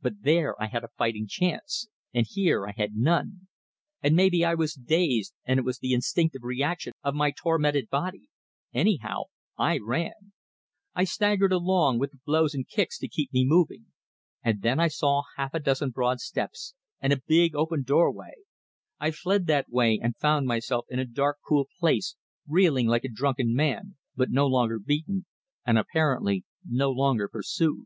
But 0.00 0.22
there 0.22 0.60
I 0.60 0.66
had 0.66 0.82
a 0.82 0.88
fighting 0.98 1.28
chance, 1.28 1.86
and 2.12 2.26
here 2.28 2.66
I 2.66 2.72
had 2.72 2.96
none; 2.96 3.46
and 4.02 4.16
maybe 4.16 4.44
I 4.44 4.52
was 4.52 4.74
dazed, 4.74 5.32
and 5.44 5.60
it 5.60 5.64
was 5.64 5.78
the 5.78 5.92
instinctive 5.92 6.42
reaction 6.42 6.92
of 7.04 7.14
my 7.14 7.30
tormented 7.30 7.88
body 7.88 8.26
anyhow, 8.74 9.26
I 9.56 9.78
ran. 9.78 10.32
I 10.92 11.04
staggered 11.04 11.52
along, 11.52 12.00
with 12.00 12.10
the 12.10 12.18
blows 12.26 12.52
and 12.52 12.66
kicks 12.66 12.98
to 12.98 13.06
keep 13.06 13.32
me 13.32 13.44
moving. 13.44 13.86
And 14.42 14.60
then 14.62 14.80
I 14.80 14.88
saw 14.88 15.22
half 15.36 15.54
a 15.54 15.60
dozen 15.60 15.90
broad 15.90 16.18
steps, 16.18 16.74
and 17.00 17.12
a 17.12 17.22
big 17.24 17.54
open 17.54 17.84
doorway; 17.84 18.34
I 18.98 19.12
fled 19.12 19.46
that 19.46 19.68
way, 19.70 20.00
and 20.02 20.16
found 20.16 20.48
myself 20.48 20.86
in 20.90 20.98
a 20.98 21.04
dark, 21.06 21.38
cool 21.46 21.68
place, 21.78 22.16
reeling 22.48 22.88
like 22.88 23.04
a 23.04 23.08
drunken 23.08 23.54
man, 23.54 23.94
but 24.16 24.32
no 24.32 24.48
longer 24.48 24.80
beaten, 24.80 25.26
and 25.64 25.78
apparently 25.78 26.44
no 26.68 26.90
longer 26.90 27.28
pursued. 27.28 27.84